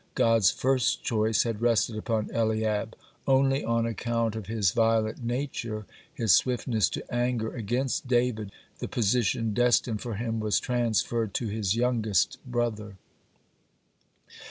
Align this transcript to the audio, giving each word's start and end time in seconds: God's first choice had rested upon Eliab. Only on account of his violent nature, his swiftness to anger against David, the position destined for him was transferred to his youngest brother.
God's 0.15 0.49
first 0.49 1.03
choice 1.03 1.43
had 1.43 1.61
rested 1.61 1.95
upon 1.95 2.31
Eliab. 2.33 2.95
Only 3.27 3.63
on 3.63 3.85
account 3.85 4.35
of 4.35 4.47
his 4.47 4.71
violent 4.71 5.23
nature, 5.23 5.85
his 6.11 6.31
swiftness 6.31 6.89
to 6.89 7.05
anger 7.13 7.53
against 7.55 8.07
David, 8.07 8.51
the 8.79 8.87
position 8.87 9.53
destined 9.53 10.01
for 10.01 10.15
him 10.15 10.39
was 10.39 10.59
transferred 10.59 11.35
to 11.35 11.49
his 11.49 11.75
youngest 11.75 12.39
brother. 12.47 12.95